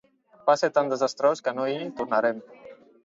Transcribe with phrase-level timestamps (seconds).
[0.47, 2.41] Va ser tan desastrós que no hi tornarem.